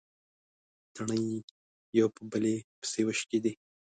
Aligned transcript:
تڼۍ 0.95 1.25
يوه 1.97 2.09
په 2.15 2.21
بلې 2.31 2.55
پسې 2.79 3.01
وشکېدې. 3.05 3.53